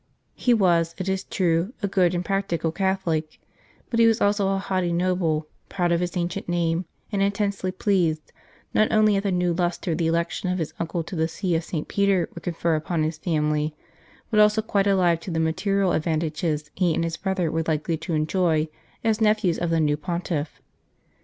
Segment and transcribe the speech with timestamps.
[0.33, 3.39] He was, it is true, a good and practical Catholic,
[3.91, 8.33] but he was also a haughty noble, proud of his ancient name, and intensely pleased,
[8.73, 11.63] not only at the new lustre the election of his uncle to the See of
[11.63, 11.87] St.
[11.87, 13.75] Peter would confer upon his family,
[14.31, 18.15] but also quite alive to the material advantages he and his brother were likely to
[18.15, 18.69] enjoy
[19.03, 20.59] as nephews of the new Pontiff.